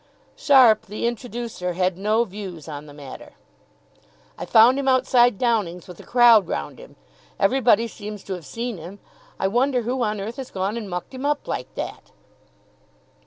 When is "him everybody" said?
6.79-7.87